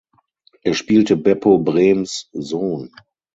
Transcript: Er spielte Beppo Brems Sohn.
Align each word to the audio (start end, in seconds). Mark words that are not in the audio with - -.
Er 0.63 0.73
spielte 0.73 1.15
Beppo 1.15 1.59
Brems 1.59 2.31
Sohn. 2.33 2.91